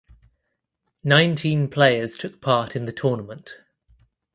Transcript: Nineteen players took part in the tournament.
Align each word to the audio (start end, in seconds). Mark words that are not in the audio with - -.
Nineteen 1.03 1.67
players 1.69 2.17
took 2.17 2.41
part 2.41 2.75
in 2.75 2.85
the 2.85 2.91
tournament. 2.91 3.59